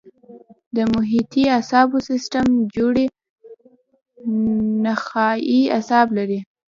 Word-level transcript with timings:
د 0.75 0.77
محیطي 0.93 1.43
اعصابو 1.55 1.97
سیستم 2.09 2.45
جوړې 2.75 3.05
نخاعي 4.85 5.61
اعصاب 5.75 6.07
لري. 6.17 6.39